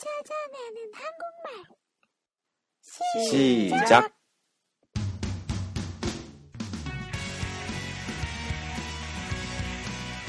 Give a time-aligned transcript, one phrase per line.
[0.00, 1.64] 찾아내는 한국말
[3.28, 4.12] 시작!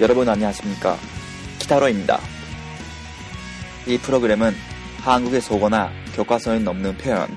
[0.00, 0.96] 여러분 안녕하십니까
[1.60, 2.18] 키타로입니다
[3.86, 4.54] 이 프로그램은
[5.00, 7.28] 한국의 속어나 교과서에 넘는 표현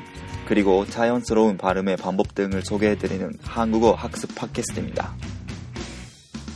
[0.48, 5.16] 그리고 자연스러운 발음의 방법 등을 소개해드리는 한국어 학습 팟캐스트입니다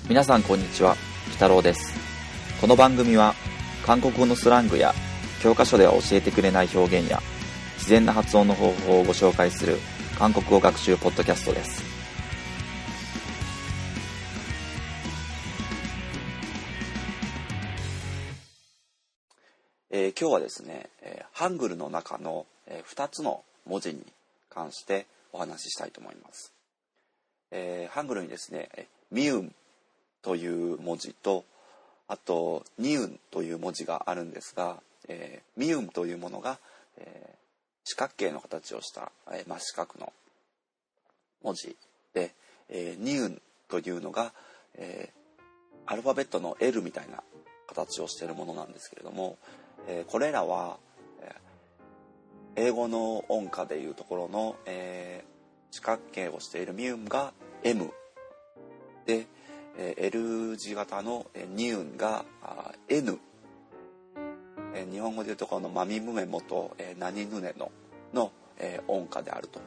[0.07, 0.95] 皆さんこんにちは、
[1.29, 1.93] ピタローです。
[2.59, 3.35] この番組は
[3.85, 4.91] 韓国語のスラングや
[5.44, 7.20] 教科書では教えてくれない表現や
[7.74, 9.76] 自然な発音の方法をご紹介する
[10.18, 11.84] 韓国語学習ポッドキャストです。
[19.90, 24.00] えー今日はですね、えーハングルの中の、え2つの文字に
[24.48, 25.04] 関して
[25.34, 26.54] お話ししたいと思います。
[27.50, 29.54] えーハングルにですね、えミウン
[30.22, 31.44] という文字と
[32.08, 36.58] あとニウンという文字があるんですが、えーミウンというものが、
[36.96, 37.34] えー
[37.86, 40.12] 四角形の形をした、えー真四角の
[41.42, 41.76] 文字
[42.14, 42.32] で、
[42.68, 44.32] えーニウンというのが、
[44.74, 45.24] えー
[45.86, 47.22] アルファベットの L みたいな
[47.66, 49.36] 形をしているものなんですけれども、
[49.86, 50.78] えーこれらは、
[51.20, 51.34] えー
[52.56, 55.34] 英語の音歌でいうところの、えー
[55.74, 57.32] 四角形をしているミウンが
[57.64, 57.90] M
[59.06, 59.26] で、
[59.76, 63.18] えー L 字型のえニウンがあー N、
[64.74, 67.70] え日本語でいうとこのマミムメモと、えーナニヌネの
[68.12, 69.60] の、え音歌であると。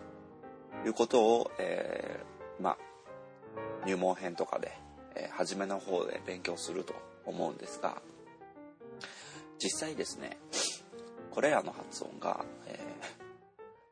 [0.86, 2.20] いうことを、え
[2.62, 2.78] まあ
[3.86, 4.72] 入門編とかで、
[5.16, 6.94] え初めの方で勉強すると
[7.26, 8.02] 思うんですが
[9.58, 10.38] 実際ですね
[11.32, 13.18] これらの発音が、えー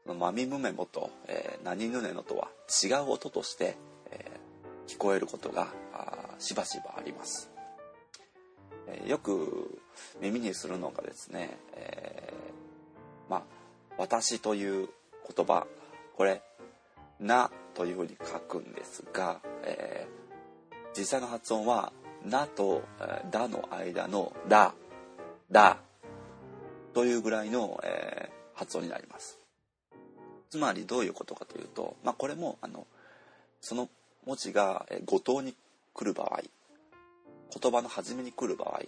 [0.05, 2.50] そのマミムメモと、えーナニヌネのとは
[2.83, 3.75] 違う音として、
[4.11, 4.31] え
[4.88, 5.67] 聞こえることが
[6.38, 7.50] しばしばあります、
[8.88, 9.79] えよく
[10.21, 13.44] 耳にするのがですね、えーまあ
[13.97, 14.89] 「私」という
[15.35, 15.67] 言葉
[16.16, 16.41] これ
[17.19, 20.16] 「な」というふうに書くんですが、えー
[20.97, 21.91] 実際の発音は
[22.23, 22.81] 「な」と
[23.29, 24.73] 「だ」の間の「だ」
[25.51, 25.78] 「だ」
[26.94, 29.38] というぐらいの、えー発音になります。
[30.50, 32.88] つまりどういうことかというと、まあ、これもあの
[33.59, 33.89] その
[34.25, 35.53] 文字がえー語頭に
[35.94, 36.41] 来る場合
[37.59, 38.79] 言葉の初めに来る場合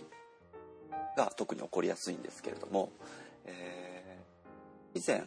[1.18, 2.90] が特に起こりやすいんですけれども、
[3.46, 5.24] えー以前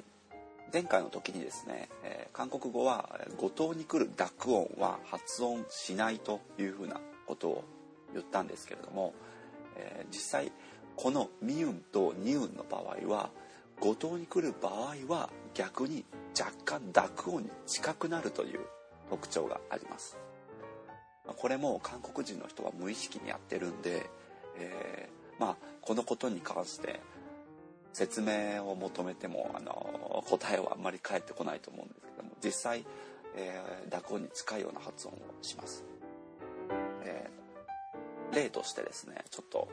[0.73, 7.65] 前回の時にですね、えー韓国語はえー語頭に来る濁音は発音しないというふうなことを
[8.15, 9.13] 言ったんですけれども、
[9.77, 10.53] えー実際
[10.97, 13.31] このミウンとニウンの場合は
[13.81, 16.05] 語頭に来る場合は逆に
[16.39, 18.61] 若干濁音に近くなるという
[19.09, 20.17] 特徴があります。
[21.27, 24.07] まこれも韓国人の人は無意識にやってるんで、
[24.57, 27.01] えーまあこのことに関して
[27.93, 32.85] 説明を求めてもあの答えはあんまり返ってこないと思うんですけども実際、
[33.35, 35.83] えー濁音に近いような発音をします。
[37.03, 39.67] えー例としてですねちょっと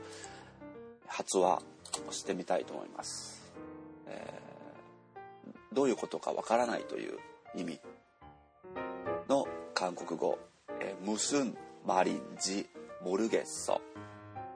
[1.06, 1.62] 発話
[2.10, 3.44] をしてみたいと思います。
[4.08, 7.20] えーどういうことかわからないという
[7.56, 7.80] 意味
[9.30, 10.40] の韓国語
[10.80, 12.68] 「えームスンマリンジ
[13.04, 13.80] モルゲッソ」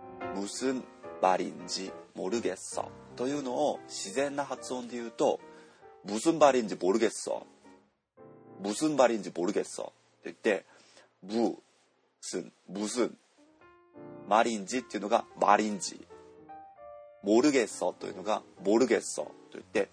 [0.35, 0.83] 「ムスン
[1.21, 5.39] マリンジモルゲッソ」というのを自然な発音で言うと
[6.03, 7.45] 「ムスンバリンジモルゲッソ」
[8.59, 10.65] 「ムスンバリンジモルゲッソ」って言って
[11.23, 11.57] 「ブ
[12.21, 13.17] スンムスン」
[14.27, 16.07] マリンジっていうのがマリンジ
[17.23, 19.89] モルゲッソというのがモルゲッソといって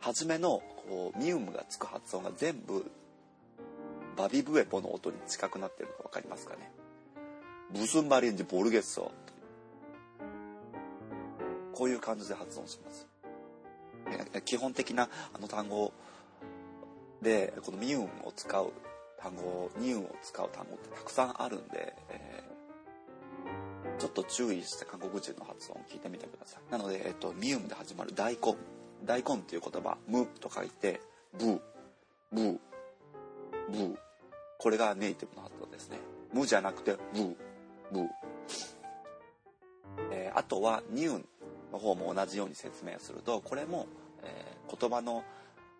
[0.00, 2.90] 初めのこうミウムがつく発音が全部
[4.16, 6.72] バビブエボの音に近くなってるのが分かりますかね。
[7.70, 9.12] ブスンバリンジモルゲッソ
[11.76, 13.06] こういう感じで発音します。
[14.34, 15.92] え基本的なあの単語
[17.20, 18.72] でこのミウムを使う
[19.18, 22.46] 単語ニウンを使う単語ってたくさんあるんで、えー
[23.98, 26.70] ちょっと注意して韓国人の発音を聞いてみてください。
[26.70, 28.54] なので、えっと、ミウムで始まる大根。
[29.04, 31.00] 大根っていう言葉「ム」と書いて
[31.38, 31.60] 「ブー」
[32.32, 32.58] 「ブー」
[33.70, 33.96] 「ブー」
[34.58, 35.98] これがネイティブの発音ですね
[36.32, 37.36] 「ム」じゃなくて「ブー」
[37.92, 38.08] 「ブー」
[40.12, 41.28] えーあとは「ニウン」
[41.76, 43.86] の方も同じように説明するとこれも、
[44.22, 45.22] えー言葉の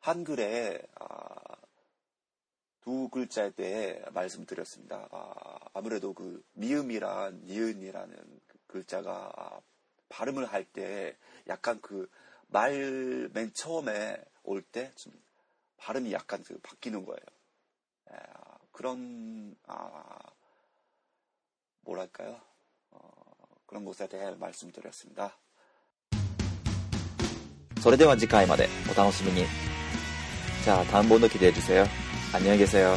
[0.00, 1.56] 한글의 아,
[2.82, 5.08] 두 글자에 대해 말씀드렸습니다.
[5.10, 9.60] 아, 무래도그 미음이란 니은이라는 그 글자가
[10.08, 11.16] 발음을 할 때
[11.48, 12.08] 약간 그
[12.48, 15.12] 말 맨 처음에 올 때 좀
[15.78, 17.18] 발음이 약간 그 바뀌는 거예요.
[18.10, 20.18] 에, 아, 그런 아,
[21.80, 22.40] 뭐랄까요?
[22.90, 23.00] 어,
[23.66, 25.36] 그런 것에 대해 말씀드렸습니다.
[27.80, 29.44] それでは次回までお楽しみに。
[30.64, 31.84] 자, 다음 번호 기대해주세요.
[32.32, 32.96] 안녕히 계세요.